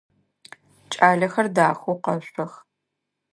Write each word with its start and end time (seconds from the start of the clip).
Кӏалэхэр 0.91 1.47
дахэу 1.55 1.95
къэшъох. 2.03 2.53